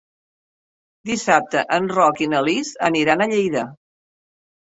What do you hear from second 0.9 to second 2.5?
Dissabte en Roc i na